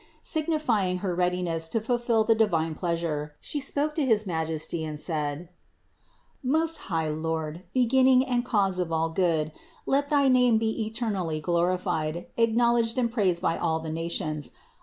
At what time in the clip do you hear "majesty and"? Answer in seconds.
4.25-4.99